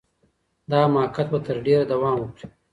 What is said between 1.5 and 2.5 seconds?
ډیره دوام وکړي.